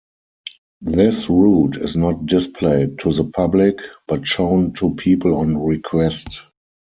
This 0.81 1.29
root 1.29 1.77
is 1.77 1.95
not 1.95 2.25
displayed 2.25 2.97
to 3.01 3.13
the 3.13 3.25
public, 3.25 3.77
but 4.07 4.25
shown 4.25 4.73
to 4.73 4.95
people 4.95 5.35
on 5.35 5.59
request. 5.63 6.41